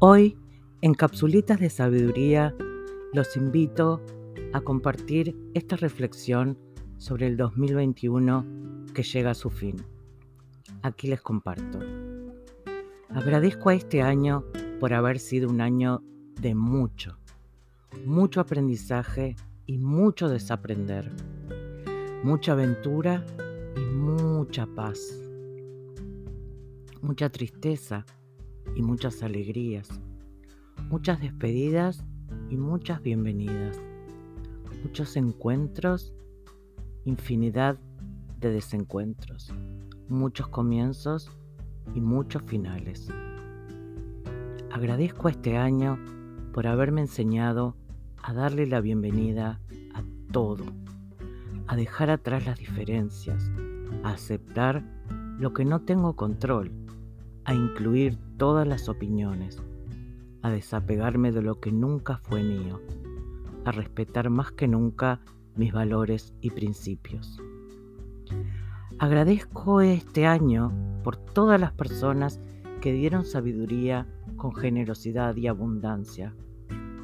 Hoy, 0.00 0.38
en 0.80 0.94
Capsulitas 0.94 1.58
de 1.58 1.70
Sabiduría, 1.70 2.54
los 3.12 3.36
invito 3.36 4.00
a 4.52 4.60
compartir 4.60 5.36
esta 5.54 5.74
reflexión 5.74 6.56
sobre 6.98 7.26
el 7.26 7.36
2021 7.36 8.46
que 8.94 9.02
llega 9.02 9.32
a 9.32 9.34
su 9.34 9.50
fin. 9.50 9.74
Aquí 10.82 11.08
les 11.08 11.20
comparto. 11.20 11.80
Agradezco 13.08 13.70
a 13.70 13.74
este 13.74 14.00
año 14.00 14.44
por 14.78 14.94
haber 14.94 15.18
sido 15.18 15.50
un 15.50 15.60
año 15.60 16.04
de 16.40 16.54
mucho, 16.54 17.18
mucho 18.06 18.40
aprendizaje 18.40 19.34
y 19.66 19.78
mucho 19.78 20.28
desaprender, 20.28 21.10
mucha 22.22 22.52
aventura 22.52 23.26
y 23.76 23.80
mucha 23.80 24.64
paz, 24.66 25.20
mucha 27.02 27.30
tristeza 27.30 28.06
y 28.76 28.82
muchas 28.82 29.22
alegrías, 29.22 29.88
muchas 30.90 31.20
despedidas 31.20 32.04
y 32.50 32.56
muchas 32.56 33.02
bienvenidas, 33.02 33.80
muchos 34.82 35.16
encuentros, 35.16 36.14
infinidad 37.04 37.78
de 38.40 38.50
desencuentros, 38.52 39.52
muchos 40.08 40.48
comienzos 40.48 41.30
y 41.94 42.00
muchos 42.00 42.42
finales. 42.42 43.08
Agradezco 44.70 45.28
a 45.28 45.32
este 45.32 45.56
año 45.56 45.98
por 46.52 46.66
haberme 46.66 47.02
enseñado 47.02 47.76
a 48.22 48.32
darle 48.32 48.66
la 48.66 48.80
bienvenida 48.80 49.60
a 49.94 50.02
todo, 50.32 50.64
a 51.66 51.76
dejar 51.76 52.10
atrás 52.10 52.46
las 52.46 52.58
diferencias, 52.58 53.50
a 54.04 54.10
aceptar 54.10 54.84
lo 55.38 55.52
que 55.52 55.64
no 55.64 55.80
tengo 55.80 56.14
control 56.16 56.77
a 57.48 57.54
incluir 57.54 58.18
todas 58.36 58.68
las 58.68 58.90
opiniones, 58.90 59.62
a 60.42 60.50
desapegarme 60.50 61.32
de 61.32 61.40
lo 61.40 61.60
que 61.60 61.72
nunca 61.72 62.18
fue 62.18 62.42
mío, 62.42 62.82
a 63.64 63.72
respetar 63.72 64.28
más 64.28 64.52
que 64.52 64.68
nunca 64.68 65.22
mis 65.56 65.72
valores 65.72 66.34
y 66.42 66.50
principios. 66.50 67.40
Agradezco 68.98 69.80
este 69.80 70.26
año 70.26 70.74
por 71.02 71.16
todas 71.16 71.58
las 71.58 71.72
personas 71.72 72.38
que 72.82 72.92
dieron 72.92 73.24
sabiduría 73.24 74.06
con 74.36 74.54
generosidad 74.54 75.34
y 75.36 75.46
abundancia. 75.46 76.34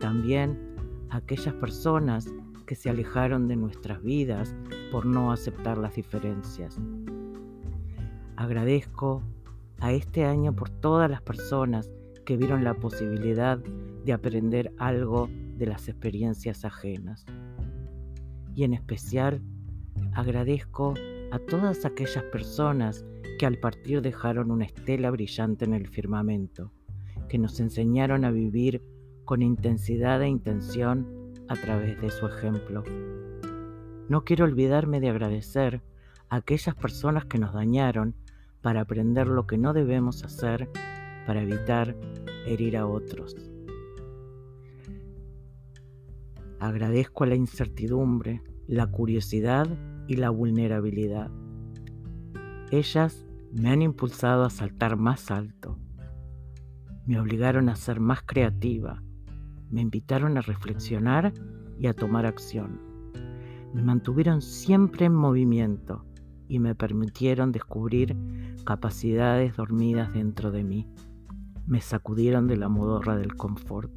También 0.00 0.76
aquellas 1.08 1.54
personas 1.54 2.30
que 2.66 2.74
se 2.74 2.90
alejaron 2.90 3.48
de 3.48 3.56
nuestras 3.56 4.02
vidas 4.02 4.54
por 4.92 5.06
no 5.06 5.32
aceptar 5.32 5.78
las 5.78 5.94
diferencias. 5.94 6.78
Agradezco 8.36 9.22
a 9.80 9.92
este 9.92 10.24
año 10.24 10.54
por 10.54 10.70
todas 10.70 11.10
las 11.10 11.22
personas 11.22 11.90
que 12.24 12.36
vieron 12.36 12.64
la 12.64 12.74
posibilidad 12.74 13.58
de 13.58 14.12
aprender 14.12 14.72
algo 14.78 15.28
de 15.56 15.66
las 15.66 15.88
experiencias 15.88 16.64
ajenas. 16.64 17.24
Y 18.54 18.64
en 18.64 18.74
especial 18.74 19.42
agradezco 20.14 20.94
a 21.30 21.38
todas 21.38 21.84
aquellas 21.84 22.24
personas 22.24 23.04
que 23.38 23.46
al 23.46 23.58
partir 23.58 24.02
dejaron 24.02 24.50
una 24.50 24.64
estela 24.64 25.10
brillante 25.10 25.64
en 25.64 25.74
el 25.74 25.88
firmamento, 25.88 26.72
que 27.28 27.38
nos 27.38 27.60
enseñaron 27.60 28.24
a 28.24 28.30
vivir 28.30 28.82
con 29.24 29.42
intensidad 29.42 30.22
e 30.22 30.28
intención 30.28 31.32
a 31.48 31.54
través 31.54 32.00
de 32.00 32.10
su 32.10 32.26
ejemplo. 32.26 32.82
No 34.08 34.24
quiero 34.24 34.44
olvidarme 34.44 35.00
de 35.00 35.10
agradecer 35.10 35.82
a 36.28 36.36
aquellas 36.36 36.74
personas 36.74 37.24
que 37.26 37.38
nos 37.38 37.52
dañaron 37.52 38.14
para 38.66 38.80
aprender 38.80 39.28
lo 39.28 39.46
que 39.46 39.58
no 39.58 39.72
debemos 39.72 40.24
hacer 40.24 40.68
para 41.24 41.40
evitar 41.40 41.96
herir 42.48 42.76
a 42.76 42.84
otros. 42.88 43.36
Agradezco 46.58 47.22
a 47.22 47.28
la 47.28 47.36
incertidumbre, 47.36 48.42
la 48.66 48.88
curiosidad 48.88 49.68
y 50.08 50.16
la 50.16 50.30
vulnerabilidad. 50.30 51.30
Ellas 52.72 53.24
me 53.52 53.70
han 53.70 53.82
impulsado 53.82 54.42
a 54.42 54.50
saltar 54.50 54.96
más 54.96 55.30
alto, 55.30 55.78
me 57.06 57.20
obligaron 57.20 57.68
a 57.68 57.76
ser 57.76 58.00
más 58.00 58.22
creativa, 58.22 59.00
me 59.70 59.80
invitaron 59.80 60.38
a 60.38 60.40
reflexionar 60.40 61.32
y 61.78 61.86
a 61.86 61.94
tomar 61.94 62.26
acción. 62.26 62.80
Me 63.72 63.84
mantuvieron 63.84 64.42
siempre 64.42 65.06
en 65.06 65.14
movimiento 65.14 66.04
y 66.48 66.58
me 66.58 66.74
permitieron 66.74 67.52
descubrir 67.52 68.16
capacidades 68.64 69.56
dormidas 69.56 70.12
dentro 70.12 70.50
de 70.50 70.64
mí. 70.64 70.86
Me 71.66 71.80
sacudieron 71.80 72.46
de 72.46 72.56
la 72.56 72.68
modorra 72.68 73.16
del 73.16 73.36
confort. 73.36 73.92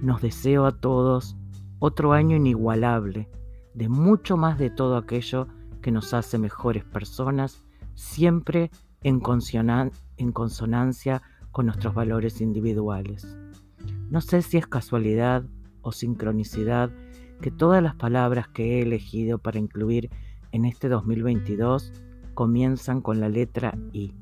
Nos 0.00 0.20
deseo 0.22 0.66
a 0.66 0.72
todos 0.72 1.36
otro 1.78 2.12
año 2.12 2.36
inigualable, 2.36 3.28
de 3.74 3.88
mucho 3.88 4.36
más 4.36 4.58
de 4.58 4.70
todo 4.70 4.96
aquello 4.96 5.48
que 5.80 5.90
nos 5.90 6.14
hace 6.14 6.38
mejores 6.38 6.84
personas, 6.84 7.64
siempre 7.94 8.70
en, 9.02 9.20
en 10.16 10.32
consonancia 10.32 11.22
con 11.50 11.66
nuestros 11.66 11.94
valores 11.94 12.40
individuales. 12.40 13.36
No 14.10 14.20
sé 14.20 14.42
si 14.42 14.58
es 14.58 14.66
casualidad 14.66 15.44
o 15.82 15.92
sincronicidad 15.92 16.90
que 17.40 17.50
todas 17.50 17.82
las 17.82 17.94
palabras 17.94 18.48
que 18.48 18.78
he 18.78 18.82
elegido 18.82 19.38
para 19.38 19.58
incluir 19.58 20.10
en 20.52 20.66
este 20.66 20.88
2022 20.88 21.92
comienzan 22.34 23.00
con 23.00 23.20
la 23.20 23.28
letra 23.28 23.76
I. 23.92 24.14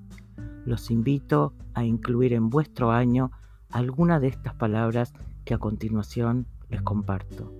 Los 0.65 0.91
invito 0.91 1.55
a 1.75 1.85
incluir 1.85 2.33
en 2.33 2.49
vuestro 2.49 2.91
año 2.91 3.33
alguna 3.71 4.21
de 4.21 4.29
estas 4.29 4.55
palabras 4.55 5.13
que 5.45 5.55
a 5.55 5.59
continuación 5.59 6.47
les 6.69 6.83
comparto. 6.83 7.53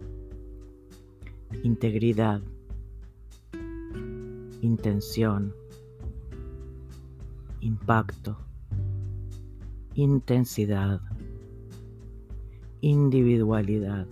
Integridad, 1.63 2.41
intención, 4.61 5.53
impacto, 7.61 8.39
intensidad, 9.95 11.01
individualidad, 12.81 14.07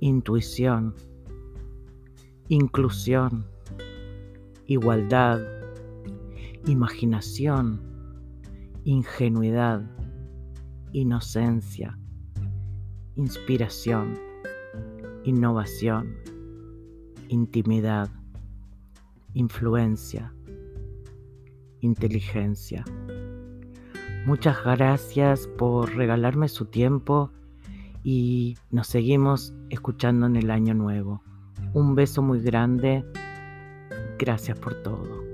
intuición, 0.00 0.94
inclusión, 2.48 3.46
igualdad, 4.66 5.40
imaginación, 6.66 7.80
ingenuidad, 8.84 9.82
inocencia, 10.92 11.98
inspiración, 13.16 14.18
innovación, 15.24 16.14
intimidad, 17.28 18.08
influencia, 19.34 20.32
inteligencia. 21.80 22.84
Muchas 24.24 24.56
gracias 24.64 25.46
por 25.58 25.94
regalarme 25.94 26.48
su 26.48 26.66
tiempo 26.66 27.30
y 28.02 28.56
nos 28.70 28.86
seguimos 28.86 29.52
escuchando 29.70 30.26
en 30.26 30.36
el 30.36 30.50
año 30.50 30.74
nuevo. 30.74 31.22
Un 31.76 31.94
beso 31.94 32.22
muy 32.22 32.40
grande. 32.40 33.04
Gracias 34.18 34.58
por 34.58 34.82
todo. 34.82 35.25